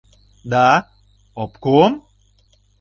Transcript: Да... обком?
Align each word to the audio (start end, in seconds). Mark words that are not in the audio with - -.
Да... 0.53 0.69
обком? 1.35 2.01